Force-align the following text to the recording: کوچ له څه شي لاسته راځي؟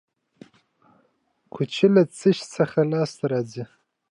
کوچ 1.53 1.73
له 1.93 2.03
څه 2.17 2.29
شي 2.37 2.83
لاسته 2.91 3.25
راځي؟ 3.31 3.63